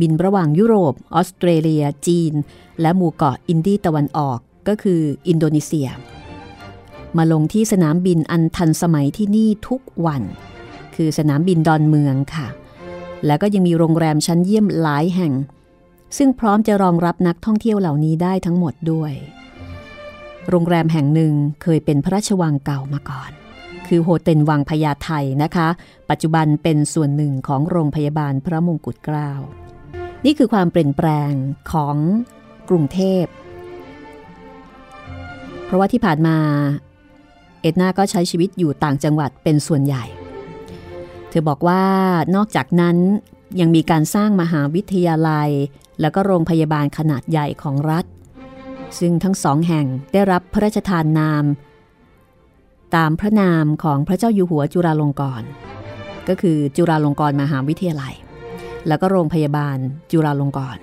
[0.00, 2.32] บินระหว่างยุโรป ออสเตรเลีย จีน
[2.80, 4.38] และหมู่เกาะอินดีตะวันออก
[4.68, 5.88] ก็คืออินโดนีเซีย
[7.16, 10.22] มาลงที่สนามบินอันทันสมัยที่นี่ทุกวัน
[10.94, 12.48] คือสนามบินดอนเมืองค่ะ
[13.26, 15.32] แล้วก็ยังมีโรงแรมชั้นเยี่ยมหลายแห่ง
[16.18, 19.12] ซึ่งพร้อมจะรองรับนักท่องเที่ยวเหล่านี้ได้ทั้งหมดด้วย
[20.48, 23.30] โรงแรมแห่งหนึ่งเคยเป็นพระราชวังเก่ามาก่อน
[23.90, 25.10] คือโฮเทลวังพญาไท
[25.42, 25.68] นะคะ
[26.10, 29.30] ปัจจุบันเป็นส่วนหนึ่งของโรงพยาบาลพระมงกุฎเกล้า
[30.24, 31.32] นี่คือความเปลี่ยนแปลง
[31.72, 31.96] ของ
[32.68, 33.24] กรุงเทพ
[35.64, 36.36] เพราะว่าที่ผ่านมา
[37.60, 40.04] เอ็ดนาก็ใช้ชีวิตอยู่ต่างจังหวัดเป็นส่วนใหญ่
[41.28, 41.84] เธอบอกว่า
[42.36, 42.96] นอกจากนั้น
[43.60, 45.50] ยังมีการสร้างมหาวิทยาลัย
[46.00, 48.04] แล้วก็โรงพยาบาลขนาดใหญ่ของรัฐ
[48.98, 51.44] ซึ่งทั้งสองแห่งได้รับพระราชทานนาม
[52.96, 55.48] ตามพระนามของพระเจ้าอยู่หัวจุฬาลงกรณ์
[56.28, 58.14] ก็คือจุฬาลงกรณ์มหาวิทยาลัย
[58.88, 59.76] แล้วก็โรงพยาบาล
[60.12, 60.82] จุฬาลงกรณ์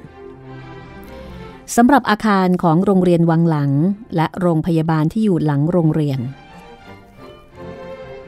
[1.76, 3.72] สำหรับอาคารของโรงเรียนวังหลัง
[4.16, 6.20] และโรงพยาบาลที่อยู่หลังโรงเรียน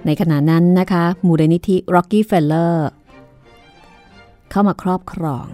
[0.05, 2.75] ในขณะนั้นนะคะมูลนิธิ Rockefeller
[4.51, 5.45] เข้ามาครอบครอง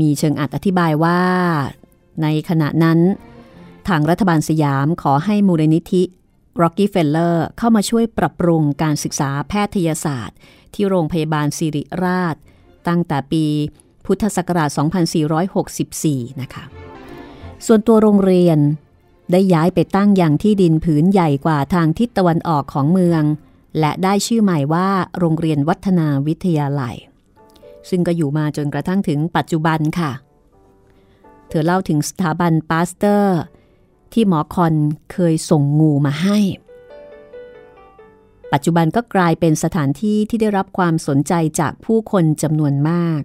[0.00, 1.20] มีเชิงอัดอธิบายว่า
[2.22, 2.98] ในขณะนั้น
[3.88, 6.02] ทางรัฐบาลสยามขอให้มูลนิธิ
[6.62, 10.38] Rockefeller เข้ามาช่วยปรับปรุงการศึกษาแพทยศาสตร์
[10.74, 12.36] ที่โรงพยาบาลศิริราช
[12.88, 13.44] ตั้งแต่ปี
[14.04, 14.70] พุทธศักราช
[15.54, 16.64] 2464 นะคะ
[17.66, 18.58] ส่วนตัวโรงเรียน
[19.32, 23.22] ได้ย้ายไปตั้งอย่างที่ดินผืนใหญ่กว่าทางทิศตะวันออกของเมือง
[23.80, 24.88] และได้ชื่อใหม่ว่า
[25.18, 26.96] โรงเรียนวัฒนาวิทยาลัย
[27.88, 30.12] ซึ่งก็อยู่มาจนกระทั่งถึงปัจจุบันค่ะ
[31.48, 33.38] เธอเล่าถึงสถาบันปาสเตอร์
[34.12, 34.74] ที่หมอคอน
[35.12, 36.38] เคยส่งงูมาให้
[38.52, 43.20] ปัจจุบันก็กลายเป็นสถานที่ที่ได้รับความสนใจจากผู้คนจำนวนมาก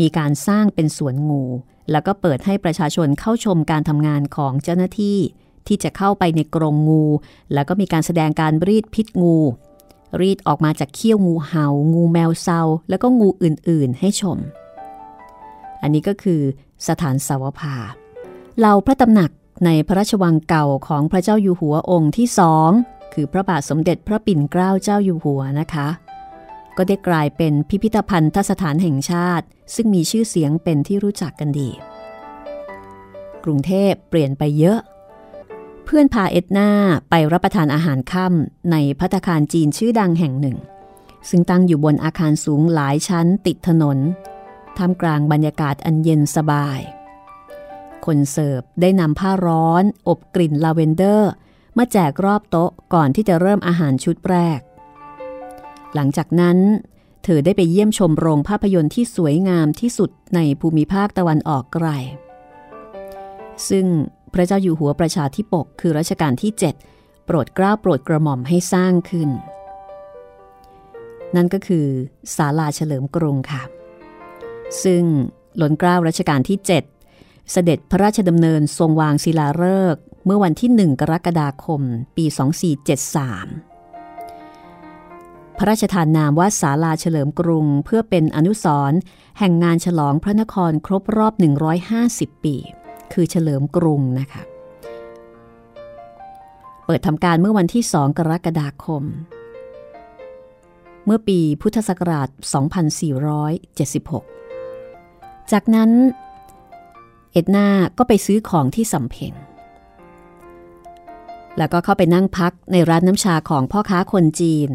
[0.00, 1.44] มีการสร้างเป็นสวนงู
[1.90, 5.18] แล้วก็เปิดให้ประชาชนเข้าชมการทำงานของเจ้าหน้าที่
[5.66, 7.04] ที่จะเข้าไปในกรงงู
[7.52, 9.36] แล้วก็มีการแสดงการรีดพิษงู
[10.20, 12.60] รีดออกมาจากเขี้ยวงูเหา่า งูแมวเซา
[12.90, 14.38] แล้วก็งูอื่นๆ ให้ชม
[15.82, 16.40] อันนี้ก็คือ
[16.88, 17.74] สถานสาวภา
[18.58, 19.30] เหล่าพระตำหนัก
[19.64, 22.70] ในพระราชวังเก่าของพระเจ้าอยู่หัวองค์ที่สอง
[23.12, 25.88] คือพระบาทสมเด็จพระปิ่นเกล้าเจ้าอยู่หัวนะคะ
[26.76, 31.70] ก็ได้กลายเป็นพิพิธภัณฑ์สถานแห่งชาติ ซึ่งมีชื่อเสียงเป็นที่รู้จักกันดี
[33.44, 34.80] กรุงเทพเปลี่ยนไปเยอะ
[35.84, 36.70] เพื่อนพาเอ็ดนา
[37.10, 40.56] ไปรับประทานอาหารค่ำในพัตคารจีนชื่อดังแห่งหนึ่ง
[41.28, 43.98] ซึ่งตั้งอยู่บนอาคารสูงหลายชั้นติดถนน
[44.76, 46.80] ท่ามกลางบรรยากาศอันเย็นสบาย
[48.06, 51.30] คนเสิร์ฟได้นำผ้าร้อน อบกลิ่นลาเวนเดอร์
[51.78, 54.60] มาแจกรอบโต๊ะก่อนที่จะเริ่มอาหารชุดแรก
[55.94, 56.58] หลังจากนั้น
[57.24, 61.88] เธอได้ไปเยี่ยมชมโรงภาพยนตร์ที่สวยงามที่สุดในภูมิภาคตะวันออกไกล
[63.68, 63.86] ซึ่ง
[64.32, 66.52] พระเจ้าอยู่หัวประชาธิปกคือรัชกาลที่
[66.90, 69.30] 7 โปรดเกล้าโปรดกระหม่อมให้สร้างขึ้น
[71.36, 71.86] นั่นก็คือ
[72.36, 73.62] ศาลาเฉลิมกรุงค่ะ
[74.84, 75.04] ซึ่ง
[75.56, 76.93] หล้นเกล้ารัชกาลที่ 7
[77.50, 81.80] เสด็จพระราชดำเนินทรงวางศิลาฤกษ์เมื่อวันที่ 1 กรกฎาคม
[82.16, 82.36] ปี 2473
[85.58, 88.98] พระราชทานนามว่าศาลาเฉลิมกรุง เพื่อเป็นอนุสรณ์
[89.38, 91.34] แห่งงานฉลองพระนครครบรอบ
[91.88, 92.56] 150 ปี
[93.12, 94.42] คือเฉลิมกรุงนะคะ
[96.86, 99.02] เปิดทำการเมื่อวันที่ 2 กรกฎาคม
[101.06, 102.28] เมื่อปีพุทธศักราช
[104.70, 105.90] 2476 จากนั้น
[107.34, 107.68] เอ็ดนา
[107.98, 109.32] ก็ไปซื้อของที่สำเพ็ง
[111.58, 114.70] แล้วก็เข้าไปนั่งพักในร้านน้ำชาของพ่อค้าคนจีน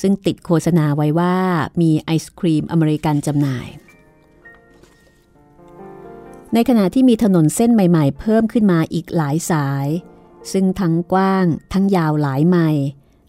[0.00, 1.36] ซึ่งติดโฆษณาไว้ว่า
[1.80, 3.68] มีไอศครีมอเมริกันจำหน่าย
[6.54, 9.86] ในขณะที่มีถนนเส้นใหม่ๆ เพิ่มขึ้นมาอีกหลายสาย
[10.52, 12.84] ซึ่งทั้งกว้าง ทั้งยาวหลายไมล์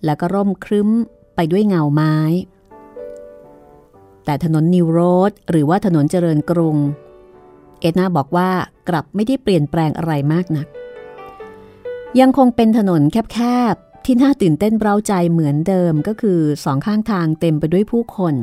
[0.06, 0.90] แล้วก็ร่มครึ้ม
[1.36, 2.18] ไปด้วยเงาไม้
[4.26, 6.78] แต่ถนนนิวโรดหรือว่าถนนเจริญกรุง
[7.84, 8.50] เอ็ดนาบอกว่า
[8.90, 10.68] กลับไม่ได้เปลี่ยนแปลงอะไรมากนัก
[12.20, 13.02] ยังคงเป็นถนน
[13.34, 13.40] แค
[13.74, 18.36] บๆ ที่น่าตื่นเต้นเร้าใจเหมือนเดิมก็คือสองข้างทางเต็มไปด้วยผู้คน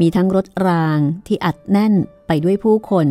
[0.00, 1.94] มีทั้งรถรางที่อัดแน่น
[2.26, 3.08] ไปด้วยผู้คน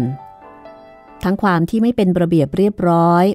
[1.24, 3.26] ทั้งความที่ไม่เป็นระเบียบเรียบร้อย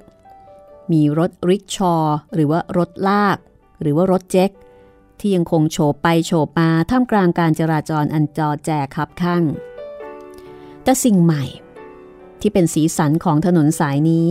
[0.92, 1.94] มีรถริกชอ
[2.34, 3.38] หรือว่ารถลาก
[3.80, 4.50] หรือว่ารถเจ็ก
[5.20, 9.44] ที่ยังคงโฉบไปโฉบมาท่ามกลางการจราจรอันจอแจคับข้าง
[10.82, 11.44] แต่สิ่งใหม่
[12.40, 14.29] ที่เป็นสีสันของถนนสายนี้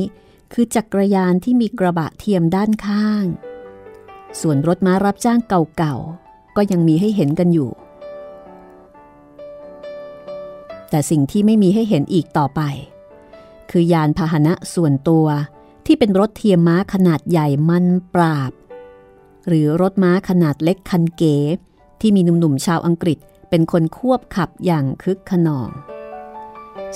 [0.54, 3.26] คือจักรยานที่มีกระบะเทียมด้านข้าง
[4.41, 7.72] ส่วนรถม้ารับจ้างเก่าๆ ก็ยังมีให้เห็นกันอยู่
[10.89, 12.62] แต่สิ่งที่ไม่มีให้เห็นอีกต่อไป
[13.72, 15.28] คือยานพาหนะส่วนตัว
[15.86, 18.52] ที่เป็นรถเทียมม้าขนาดใหญ่มันปราบ
[19.48, 21.38] หรือรถม้าขนาดเล็กคันเก๋
[22.02, 23.17] ที่มีหนุ่มๆชาวอังกฤษ
[23.50, 25.70] เป็นคนควบขับอย่างคึกขนอง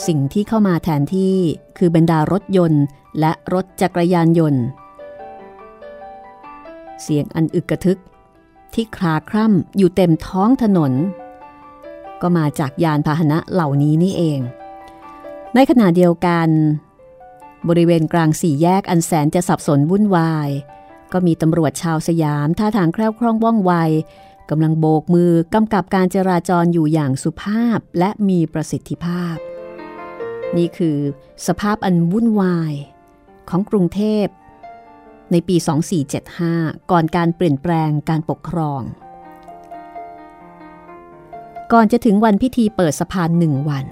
[0.07, 1.35] สิ่งที่เข้ามาแทนที่
[1.77, 2.83] คือบรรดารถยนต์
[3.19, 4.63] และรถจักรยานยนต์
[7.01, 7.99] เสียงอันอึกกระทึก
[8.73, 10.93] ที่คลาคร่ำอยู่เต็มท้องถนน
[12.21, 14.39] ก็มาจากยานพาหนะเหล่านี้นี่เอง
[15.53, 16.49] ในขณะเดียวกัน
[17.69, 20.49] บริเวณกลางสี่แยกอันแสนจะสับสนวุ่นวาย
[21.11, 23.73] ก็มีตำรวจชาวสยามท่าทางแคล่วคล่องว่องไว
[24.49, 29.35] กำลังโบกมือกำกับการจราจรอยู่อย่างสุภาพและมีประสิทธิภาพ
[30.57, 30.97] นี่คือ
[31.47, 32.73] สภาพอันวุ่นวาย
[33.49, 34.25] ของกรุงเทพ
[35.31, 35.55] ในปี
[36.23, 38.81] 2475 ก่อนการเปลี่ยนแปลงการปกครอง
[41.73, 43.85] ก่อนจะถึงวันพิธีเปิดสะพานหนึ่งวัน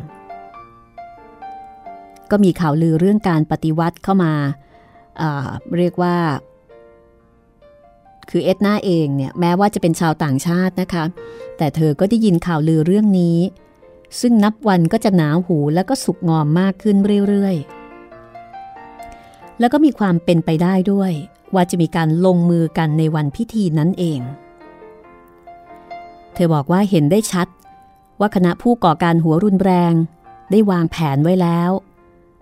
[2.32, 4.34] ก็มีข่าวลือเรื่องการปฏิวัติเข้ามา
[5.78, 6.18] เรียกว่า
[8.30, 11.04] คือเอ็ดนาเองเนี่ยแม้ว่าจะเป็นชาวต่างชาตินะคะ
[11.58, 13.38] แต่เธอก็ได้ยินข่าวลือเรื่องนี้
[14.20, 21.12] ซึ่งนับวันก็จะหนาหูแล้วก็สุกงอมมากขึ้นเรื่อยๆ แล้วก็มีความเป็นไปได้ด้วย
[21.54, 24.20] ว่าจะมีการลงมือกันในวันพิธีนั้นเอง
[26.34, 27.48] เธอบอกว่าเห็นได้ชัด
[28.20, 29.94] ว่าคณะผู้ก่อการหัวรุนแรง
[30.52, 31.72] ได้วางแผนไว้แล้ว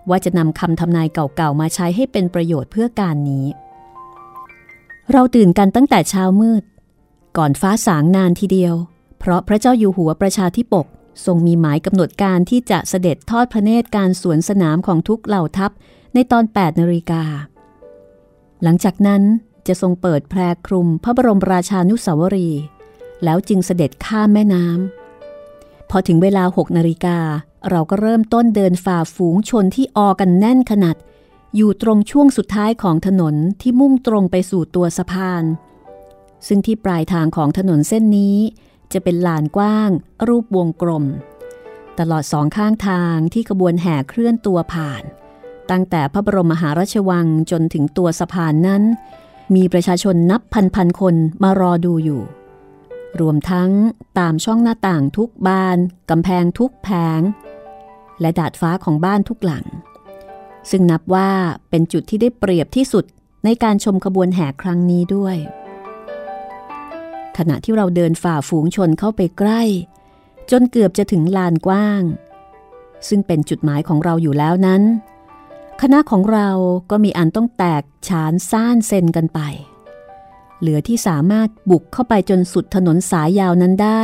[0.10, 3.46] ว่าจะนำคำทำนายเก่าๆ มาใช้ให้เป็นประโยชน์เพื่อการนี้
[5.12, 6.64] เราตื่นกันตั้งแต่เช้ามืด
[7.38, 8.76] ก่อนฟ้าสางนานทีเดียว
[9.20, 10.86] เพราะพระเจ้าอยู่หัวประชาธิปก
[11.26, 15.72] ทรงมีหมายกำหนดการที่จะเสด็จทอดพระเนตรการสวนสนามของทุกเหล่าทัพ
[16.14, 17.24] ในตอน 8นาฬิกา
[18.64, 19.22] หลังจากนั้น
[19.68, 22.50] จะทรงเปิดแพรคลุมพระบรมราชานุสาวรี
[23.24, 27.18] แล้วจึงเสด็จข้ามแม่น้ำพอถึงเวลา 6นาฬิกา
[27.70, 30.96] เราก็เริ่มต้นเดินฝ่าฝูงชนที่ออกันแน่นขนาด
[31.56, 35.44] อยู่ตรงช่วงสุดท้ายของถนนที่มุ่งตรงไปสู่ตัวสะพาน
[36.48, 38.38] ซึ่งที่ปลายทางของถนนเส้นนี้
[38.94, 39.90] จะเป็นลานกว้าง
[40.28, 41.06] รูปวงกลม
[42.00, 45.04] ตลอดสองข้างทางที่ขบวนแห่เคลื่อนตัวผ่าน
[45.72, 48.84] ตั้งแต่พระบรมมหาราชวังจนถึงตัวสะพานนั้น
[49.56, 52.22] มีประชาชนนับพันพันคนมารอดูอยู่
[53.20, 53.72] รวมทั้ง
[54.20, 55.78] ตามช่องหน้าต่างทุกบาน
[56.10, 57.22] กำแพงทุกแผง
[58.22, 59.66] และดาดฟ้าของบ้านทุกหลัง
[60.70, 61.30] ซึ่งนับว่า
[61.70, 63.06] เป็นจุดที่ได้เปรียบที่สุด
[63.46, 65.36] ในการชมขบวนแห่ครั้งนี้ด้วย
[67.38, 69.62] ขณะที่เราเดินฝ่าฝูงชนเข้าไปใกล้
[70.52, 72.02] จนเกือบจะถึงลานกว้าง
[73.08, 74.82] ซึ่งเป็นจุดหมายของเราอยู่แล้วนั้น
[75.82, 76.50] คณะของเรา
[76.92, 79.40] ก็มีอันต้องแตกฉานซ่านเซนกันไป
[80.60, 84.02] เหลือที่สามารถบุกเข้าไปจนสุดถนนสายยาวนั้นได้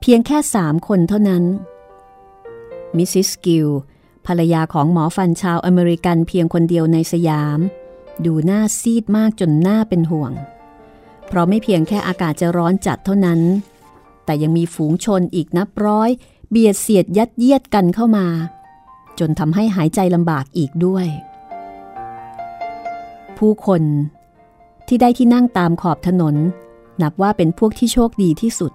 [0.00, 1.44] เพียงแค่สามคนเท่านั้น
[2.96, 3.68] มิสซิสกิล
[4.26, 7.58] ภรรยาของหมอฟันชาวอเมริกันเพียงคนเดียวในสยาม
[8.24, 10.32] ดูหน้าซีดมากจนน่าเป็นห่วง
[11.28, 13.40] เพราะไม่เพียงแค่อากาศจะร้อนจัดเท่านั้น
[14.24, 16.10] แต่ยังมีฝูงชนอีกนับร้อย
[16.50, 18.26] เบียดเสียดยัดเยียดกันเข้ามา
[19.18, 21.06] จนทำให้หายใจลำบากอีกด้วย
[23.38, 23.82] ผู้คน
[24.88, 26.34] ที่ได้ที่นั่งตามขอบถนน
[27.02, 28.72] นับว่าเป็นพวกที่โชคดีที่สุด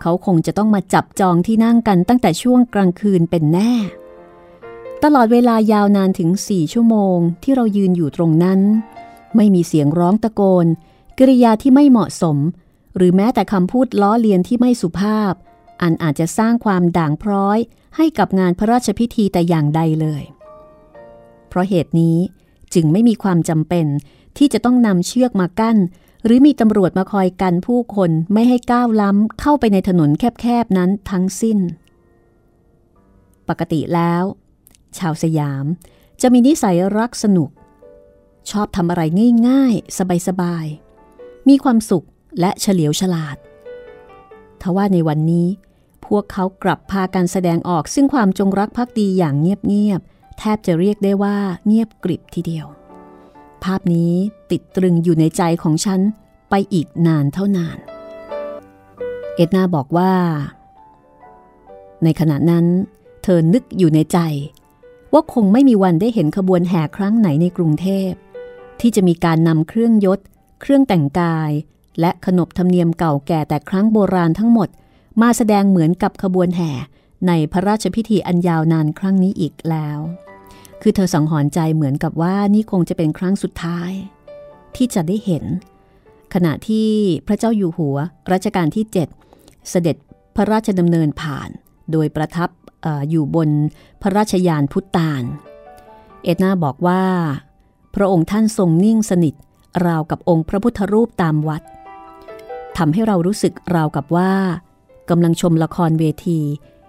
[0.00, 3.72] เขาคงจะต้องมาจับจองที่นั่งกันตั้งแต่ช่วงกลางคืนเป็นแน่
[5.04, 8.60] ตลอดเวลายาวนานถึงสี่ชั่วโมงที่เรายืนอยู่ตรงนั้น
[9.36, 10.66] ไม่มีเสียงร้องตะโกน
[11.18, 12.36] กริยาที่ไม่เหมาะสม
[12.96, 15.32] หรือแม้แต่คำพูดล้อเลียนที่ไม่สุภาพ
[15.82, 17.58] อันอาจจะสร้างความด่างพร้อย
[17.96, 20.22] ให้กับงานพระราชพิธีแต่อย่างใดเลย
[21.48, 22.18] เพราะเหตุนี้
[22.74, 23.86] จึงไม่มีความจำเป็น
[24.36, 25.76] ที่จะต้องนำเชือกมากั้น
[26.24, 31.58] หรือมีตำรวจมาคอยกันผู้คนไม่ให้ก้าวล้ำเข้าไปในถนนแคบๆนั้นทั้งสิ้น
[33.48, 34.24] ปกติแล้ว
[34.98, 35.64] ชาวสยาม
[36.22, 37.50] จะมีนิสัยรักสนุก
[38.50, 39.02] ชอบทำอะไร
[39.48, 39.98] ง่ายๆ
[40.28, 40.85] สบายๆ
[41.48, 42.06] มีความสุข
[42.40, 43.36] และเฉลียวฉลาด
[44.62, 45.46] ทว่าในวันนี้
[46.06, 52.66] พวกเขากลับพากันแสดงออกซึ่งความจงรักภักดีอย่างเงียบๆ แทบจะเรียกได้ว่าเงียบกริบทีเดียว
[53.64, 54.12] ภาพนี้
[54.50, 56.00] ติดตรึงอยู่ในใจของฉัน
[56.50, 57.78] ไปอีกนานเท่านาน
[59.36, 60.12] เอ็ดนาบอกว่า
[62.04, 62.66] ในขณะนั้น
[63.22, 64.18] เธอนึกอยู่ในใจ
[65.12, 68.10] ว่าคงไม่มีวันได้เห็นขบวนแห่ครั้งไหนในกรุงเทพ
[68.80, 70.20] ที่จะมีการนำเครื่องยศ
[70.60, 71.50] เครื่องแต่งกาย
[72.00, 74.68] และขนบธรรมเนียมเก่าแก่แต่ครั้งโบราณทั้งหมด
[75.22, 76.72] มาแสดงเหมือนกับขบวนแห่
[77.28, 79.98] ในพระราชพิธีอันยาวนานครั้งนี้อีกแล้ว
[80.82, 83.92] คือเธอสังหรณ์ใจเหมือนกับว่านี่คงจะเป็นครั้งสุดท้าย
[84.76, 85.44] ที่จะได้เห็น
[86.34, 86.88] ขณะที่
[87.26, 87.96] พระเจ้าอยู่หัว
[88.32, 89.96] รัชกาลที่ 7 เสด็จ
[90.36, 91.48] พระราชดำเนินผ่าน
[91.92, 92.48] โดยประทับ
[93.10, 93.48] อยู่บน
[94.02, 95.22] พระราชยานพุทธาน
[96.24, 97.02] เอ็ดนาบอกว่า
[97.94, 99.34] พระองค์ท่านทรงนิ่งสนิท
[99.84, 101.62] ราวกับองค์พระพุทธรูปตามวัด
[102.78, 104.32] ทำให้เรารู้สึกราวกับว่า
[105.10, 106.40] กำลังชมละครเวที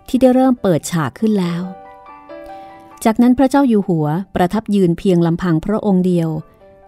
[0.08, 1.64] ที่ได้เริ่มเปิดฉากขึ้นแล้ว
[3.06, 6.30] จากนั้นพระเจ้าอยู่หัวประทับยืนเพียงลำพังพระองค์เดียว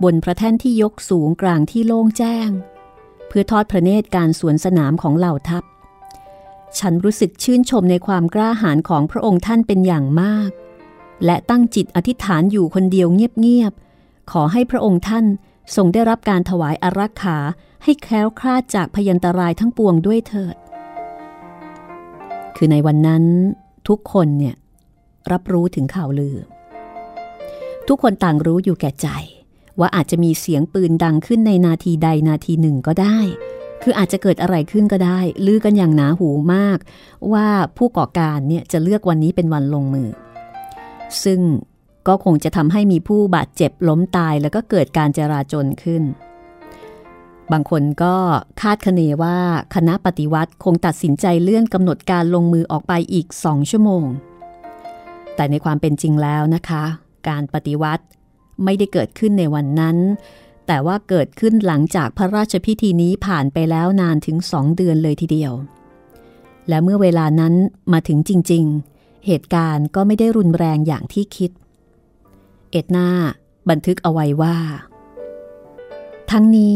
[0.04, 2.50] บนพระแท่นที่ยกสูงกลางที่โล่งแจ้ง
[3.28, 5.64] เพื่อทอดพระเนตรการสวนสนามของเหล่าทัพ
[6.80, 10.50] ฉันรู้สึกชื่นชมในความกล้าหาญของพระองค์ท่านเป็นอย่างมาก
[11.26, 15.26] และตั้งจิตอธิษฐานอยู่คนเดียวเงียบๆขอให้พระองค์ท่าน
[15.76, 17.38] ทรงได้รับการถวายอารักขา
[17.84, 20.56] ให้แคล้วคลาดจากพยันตรายทั้งปวงด้วยเถิด
[22.56, 23.24] คือในวันนั้น
[23.88, 24.56] ทุกคนเนี่ย
[25.32, 26.38] รับรู้ถึงข่าวลือ
[27.88, 29.08] ทุกคนต่างรู้อยู่แก่ใจ
[29.80, 33.20] ว่าอาจจะมีเสียงปืนดังขึ้นในนาทีใดนาทีหนึ่งก็ได้
[33.84, 36.78] คืออาจจะเกิดอะไรขึ้นก็ได้ ลือกันอย่างหนาหูมาก
[37.34, 40.10] ว่าผู้ก่อการเนี่ยจะเลือกวันนี้เป็นวันลงมือ
[41.24, 41.40] ซึ่ง
[42.08, 46.04] ก็คงจะทำให้มีผู้บาดเจ็บล้มตายแล้วก็เกิดการจราจนขึ้น
[47.52, 48.16] บางคนก็
[48.62, 49.38] คาดคะเนว่า
[49.76, 54.04] คณะปฏิวัติคงตัดสินใจเลื่อนกำหนดการลงมือออกไปอีกสองชั่วโมง
[55.36, 56.84] แต่ในความเป็นจริงแล้วนะคะ
[57.30, 58.06] การปฏิวัติ
[58.64, 59.98] ไม่ได้เกิดขึ้นในวันนั้น
[60.68, 65.54] แต่ว่าเกิดขึ้นหลังจากพระราชพิธีนี้ผ่านไปแล้วนานถึงสองเดือนเลยทีเดียว
[66.70, 67.54] และเมื่อเวลานั้น
[67.94, 71.52] มาถึงจริง ๆ เหตุการณ์ก็ไม่ได้รุนแรงอย่างที่คิด
[72.72, 73.10] เอ็ดนา
[73.70, 74.58] บันทึกเอาไว้ว่า
[76.32, 76.76] ทั้งนี้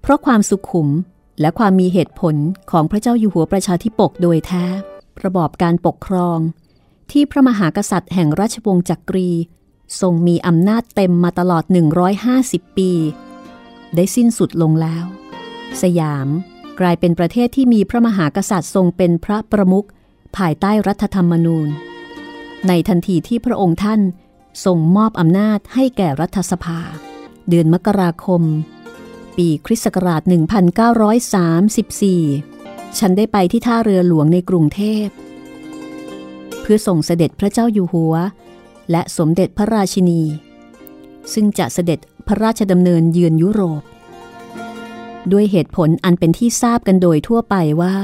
[0.00, 0.88] เพราะความสุขุม
[1.40, 2.36] และความมีเหตุผล
[2.70, 4.64] ของพระเจ้าอยู่หัวประชาธิปกโดยแท้
[5.24, 6.38] ระบอบการปกครอง
[7.10, 9.30] ที่พระมหากษัตริย์แห่งราชวงศ์จักรี
[10.00, 11.64] ทรงมีอำนาจเต็มมาตลอด
[12.20, 12.90] 150 ปี
[13.94, 15.04] ได้สิ้นสุดลงแล้ว
[15.82, 16.28] สยาม
[16.80, 19.86] กลายเป็นประเทศที่มีพระมหากษัตริย์ทรงเป็นพระประมุข
[20.36, 21.68] ภายใต้รัฐธรรมนูญ
[22.68, 24.00] ในทันทีที่พระองค์ท่าน
[24.64, 26.80] ทรงมอบอำนาจให้แก่รัฐสภา
[27.48, 28.42] เดือนมกราคม
[29.36, 30.22] ปีคริสต์ศักราช
[31.44, 35.06] 1934 ฉันได้ไปที่ท่าเรือหลวงในกรุงเทพ
[36.60, 38.14] เพื่อส่งเสด็จพระเจ้าอยู่หัว
[38.90, 40.22] และสมเด็จพระราชินี
[41.32, 43.82] ซึ่งจะเสด็จพระราชดำเนินเยือนยุโรป
[45.32, 47.96] ด้วยเหตุผลอันเป็นที่ทราบกันโดยทั่วไปว่า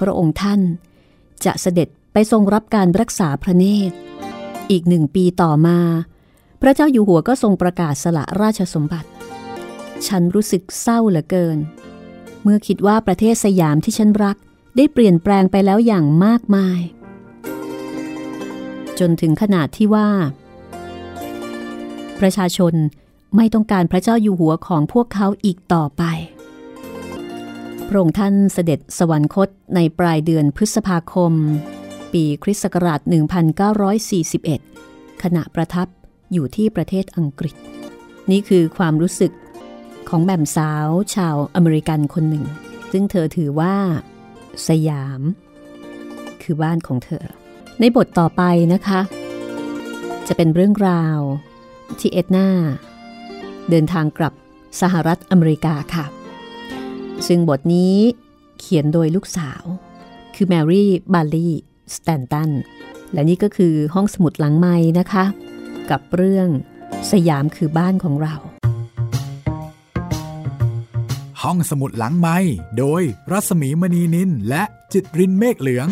[0.00, 0.60] พระองค์ท่าน
[1.44, 3.96] จะเสด็จไปทรงรับการรักษาพระเนตร
[4.70, 5.78] อีกหนึ่งปีต่อมา
[6.60, 9.08] พระเจ้าอยู่หัวก็ทรงประกาศสละราชสมบัติ
[10.06, 11.58] ฉันรู้สึกเศร้าเหลือเกิน
[12.42, 14.36] เมื่อคิดว่าประเทศสยามที่ฉันรัก
[14.76, 16.80] ได้เปลี่ยนแปลงไปแล้วอย่างมากมาย
[18.98, 20.08] จนถึงขนาดที่ว่า
[22.20, 22.74] ประชาชน
[23.36, 26.02] ไม่ต้องการพระเจ้าอยู่หัวของพวกเขาอีกต่อไป
[27.88, 31.32] พระองค์ท่านเสด็จสวรรคตในปลายเดือนพฤษภาคม
[32.12, 33.00] ปีคริสต์ศักราช
[34.26, 35.88] 1941 ขณะประทับ
[36.32, 37.56] อยู่ที่ประเทศอังกฤษ
[38.30, 39.32] นี่คือความรู้สึก
[40.08, 42.44] ของแม่มสาวชาวอเมริกันคนหนึ่ง
[42.92, 43.74] ซึ่งเธอถือว่า
[44.68, 45.20] สยาม
[46.42, 47.24] คือบ้านของเธอ
[47.80, 48.42] ในบทต่อไป
[48.72, 49.00] นะคะ
[50.28, 51.18] จะเป็นเรื่องราว
[51.98, 52.48] ที่เอ็ดนา
[53.70, 54.34] เดินทางกลับ
[54.80, 56.06] สหรัฐอเมริกาค่ะ
[57.26, 57.96] ซึ่งบทนี้
[58.58, 59.64] เขียนโดยลูกสาว
[60.34, 61.48] คือแมรี่บาลี
[61.96, 62.50] สแตนตัน
[63.12, 65.24] และนี่ก็คือห้องสมุดหลังไม้นะคะ
[65.90, 66.48] กับเรื่อง
[67.10, 68.34] สยามคือบ้านของเรา
[71.42, 72.36] ห้องสมุดหลังไม้
[72.78, 74.62] โดยรัศมีมณีนินและ
[74.92, 75.88] จิตรินเมฆเหลือง